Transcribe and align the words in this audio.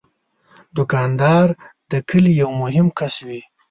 دوکاندار 0.77 1.47
د 1.91 1.93
کلي 2.09 2.33
یو 2.41 2.49
مهم 2.61 2.87
کس 2.99 3.13
وي. 3.25 3.41